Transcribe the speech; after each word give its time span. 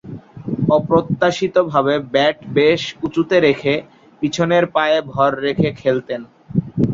অপ্রত্যাশিতভাবে 0.69 1.95
ব্যাট 2.13 2.37
বেশ 2.55 2.81
উঁচুতে 3.05 3.35
রেখে 3.39 3.73
পিছনের 4.21 4.65
পায়ে 4.75 4.97
ভর 5.11 5.31
রেখে 5.45 5.69
খেলতেন। 5.81 6.21